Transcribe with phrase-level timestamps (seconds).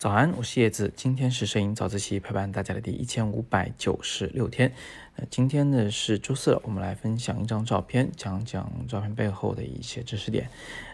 [0.00, 4.72] 早安，我是叶子，今天是摄影早自习陪伴大家的第一千五百九十六天。
[5.16, 10.48] 那今天呢是周四，我们来分享一张照片，讲讲照片背后的一些知识点。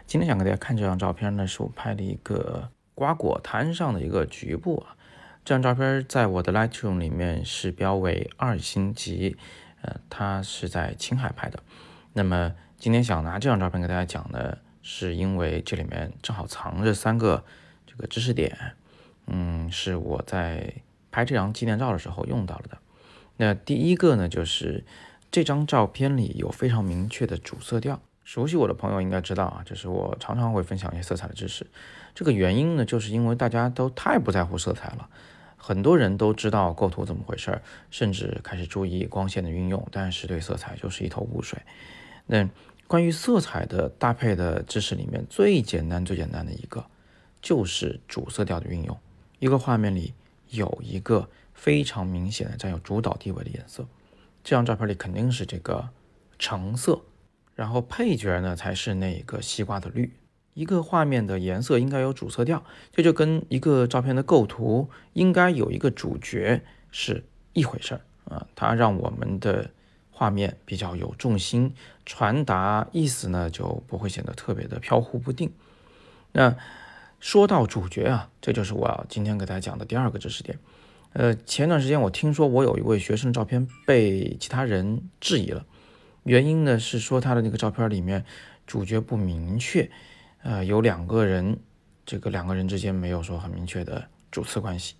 [0.09, 4.97] 今天想给大家看这张照片呢，是我拍的一个瓜果摊上的一个局部啊。
[5.45, 9.37] 这张照片在我的 Lightroom 里面是标为二星级，
[9.83, 11.63] 呃，它是在青海拍的。
[12.13, 17.45] 那么今天想拿这张照片给大家讲呢，是因为这里面正好藏着三个
[17.87, 18.75] 这个知识点。
[19.27, 20.73] 嗯，是我在
[21.11, 22.79] 拍这张纪念照的时候用到了的。
[23.37, 24.85] 那第一个呢，就是
[25.31, 28.01] 这张照片里有非常明确的主色调。
[28.25, 31.67] 熟悉我的朋友应该知道啊，就是我常常会分享一些色彩的知识。
[32.15, 35.09] 这个原因呢，就是因为大家都太不在乎色彩了。
[35.57, 41.61] 很多人都知道构图怎么回事，甚至开始注意光线的运用，但是对色彩就是一头雾水。
[42.27, 42.49] 那
[42.87, 46.85] 关于色彩的搭配的知识里面，最简单、最简单的一个
[47.41, 48.99] 就是主色调的运用。
[49.39, 50.15] 一个画面里
[50.49, 53.87] 有一个非常明显的占有主导地位的颜色，
[54.43, 55.89] 这张照片里肯定是这个
[56.39, 57.03] 橙色，
[57.55, 60.13] 然后配角呢才是那个西瓜的绿。
[60.55, 68.47] 一个画面的颜色应该有主色调，这就跟一个照片的构图应该有一个主角是一回事儿啊。
[68.55, 69.71] 它让我们的
[70.11, 71.75] 画面比较有重心，
[72.07, 75.53] 传达意思呢就不会显得特别的飘忽不定。
[76.33, 76.57] 那。
[77.27, 80.61] 说到主角啊，这就是我要今天给大家讲的第二个知识点。
[81.13, 85.67] 呃，前段时间我听说我有一位学生的照片被其他人质疑了，
[86.23, 88.25] 原因呢是说他的那个照片里面
[88.65, 89.91] 主角不明确，
[90.45, 91.59] 呃，有两个人，
[92.05, 94.95] 这个两个人之间没有说很明确的主次关系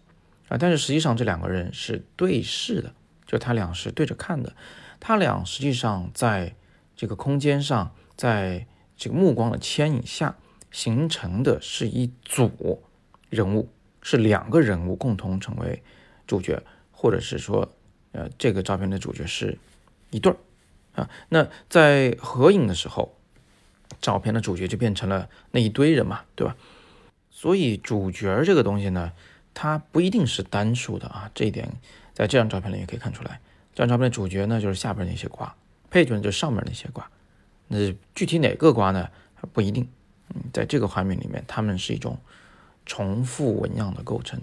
[0.49, 2.93] 啊，但是实际上这两个人是对视的，
[3.25, 4.53] 就他俩是对着看的，
[4.99, 6.57] 他俩实际上在
[6.97, 10.35] 这个空间上，在这个目光的牵引下。
[10.71, 12.83] 形成的是一组
[13.31, 13.69] 人物，
[14.03, 15.83] 是两个人物共同成为
[16.27, 17.71] 主角，或者是说，
[18.13, 19.59] 呃，这个照片的主角是
[20.11, 20.37] 一对儿
[20.95, 21.11] 啊。
[21.29, 23.15] 那在合影的时候，
[24.01, 26.57] 照片的主角就变成了那一堆人嘛，对吧？
[27.31, 29.13] 所以主角这个东西呢，
[29.55, 31.31] 它不一定是单数的啊。
[31.35, 31.69] 这一点
[32.15, 33.41] 在这张照片里也可以看出来。
[33.75, 35.55] 这张照片的主角呢，就是下边那些瓜，
[35.91, 37.09] 配角就上面那些瓜。
[37.69, 39.11] 那具体哪个瓜呢，
[39.53, 39.89] 不一定。
[40.35, 42.19] 嗯，在这个画面里面，它们是一种
[42.85, 44.41] 重复纹样的构成，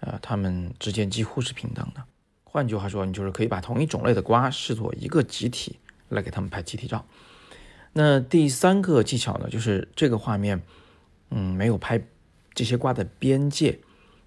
[0.00, 2.02] 呃，它们之间几乎是平等的。
[2.44, 7.04] 换句话说，你就是可以把同一种类的瓜视作一个集体来给他们拍集体照。
[7.92, 10.62] 那第三个技巧呢，就是这个画面，
[11.30, 12.00] 嗯，没有拍
[12.54, 13.78] 这些瓜的边界，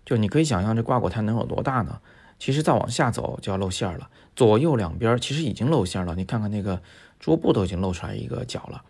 [0.05, 1.99] 就你可以想象这瓜果它能有多大呢？
[2.39, 6.13] 其实再往下走就要露馅儿了，左右两边其实已经露馅儿了。
[6.15, 6.81] 你看看那个
[7.19, 8.83] 桌布都已经露出来一个角了。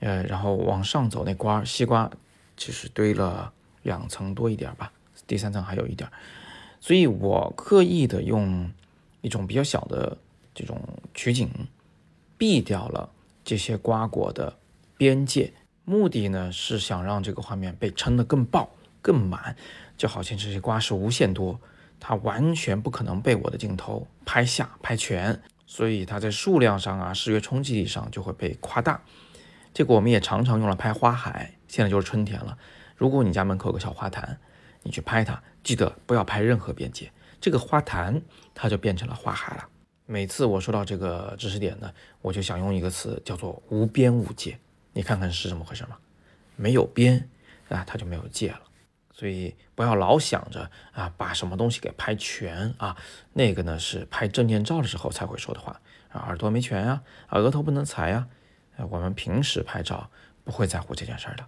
[0.00, 2.10] 呃，然后往上走，那瓜西瓜
[2.56, 3.52] 其实堆了
[3.82, 4.92] 两层多一点吧，
[5.26, 6.10] 第三层还有一点，
[6.80, 8.70] 所以我刻意的用
[9.22, 10.16] 一种比较小的
[10.54, 10.80] 这种
[11.14, 11.48] 取景，
[12.36, 13.08] 避掉了
[13.44, 14.56] 这些瓜果的
[14.96, 15.52] 边界，
[15.84, 18.68] 目的呢是想让这个画面被撑得更爆、
[19.00, 19.56] 更满，
[19.96, 21.58] 就好像这些瓜是无限多，
[21.98, 29.00] 它完全不可能被我的镜头拍下、拍全，所以它在数量上啊、视觉冲击力上就会被夸大。
[29.76, 32.56] 这个我们也常常用来拍花海，现在就是春天了。
[32.96, 34.38] 如果你家门口有个小花坛，
[34.82, 38.22] 你去拍它，记得不要拍任何边界，这个花坛
[38.54, 39.68] 它就变成了花海了。
[40.06, 41.92] 每次我说到这个知识点呢，
[42.22, 44.58] 我就想用一个词叫做无边无界。
[44.94, 45.98] 你看看是怎么回事吗？
[46.56, 47.28] 没有边
[47.68, 48.60] 啊，它就没有界了。
[49.12, 52.96] 所以不要老想着啊，把什么东西给拍全啊，
[53.34, 58.26] 那个呢是拍证件照的时候才会说的话啊，耳朵没全呀，啊，额头不能裁呀。
[58.90, 60.10] 我们平时拍照
[60.44, 61.44] 不会在乎这件事儿的。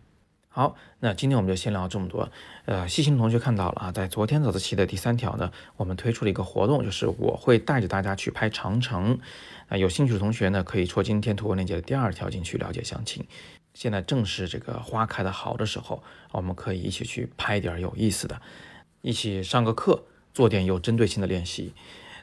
[0.51, 2.29] 好，那今天我们就先聊这么多。
[2.65, 9.21] 呃，细心的同学看到了啊，在昨天早自习的第三条呢，我们推出了一个活动，就是我会带着大家去拍长城。
[9.69, 13.25] 啊，有兴趣的同学呢，可以戳今天图文链接的第二条进去了解详情。
[13.73, 16.03] 现在正是这个花开的好的时候，
[16.33, 18.41] 我们可以一起去拍点有意思的，
[19.03, 20.03] 一起上个课，
[20.35, 21.73] 做点有针对性的练习。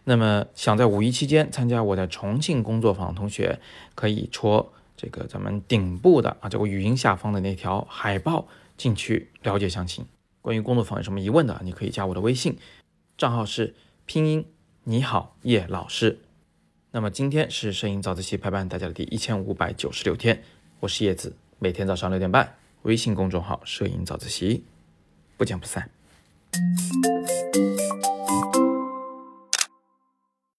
[0.04, 3.60] 那么想在五一期间参加我在重庆工作坊的同学，
[3.94, 4.74] 可以戳。
[4.97, 8.47] 这个咱们顶部的啊，这个语音下方的那条海报
[8.77, 10.06] 进去了解详情。
[10.42, 12.57] 关于工作坊有什么疑问的，你可以加我的微信，
[13.18, 13.75] 账号是
[14.06, 14.45] 拼音
[14.83, 16.19] 你好叶老师。
[16.92, 20.44] 那么今天是摄影早自习陪伴大家的第一千五百九十六天，
[20.80, 24.63] 我是叶子，每天早上六点半，微信公众号摄影早自习，
[25.36, 25.89] 不见不散。